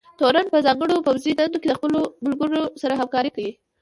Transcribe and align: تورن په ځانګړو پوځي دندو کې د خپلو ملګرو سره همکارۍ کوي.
تورن 0.19 0.45
په 0.53 0.57
ځانګړو 0.65 1.03
پوځي 1.07 1.31
دندو 1.35 1.57
کې 1.61 1.67
د 1.69 1.73
خپلو 1.79 1.99
ملګرو 2.23 2.61
سره 2.81 2.93
همکارۍ 3.01 3.31
کوي. 3.35 3.51